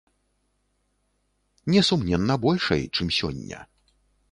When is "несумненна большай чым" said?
1.75-3.07